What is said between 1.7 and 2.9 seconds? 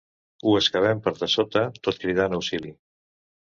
tot cridant auxili.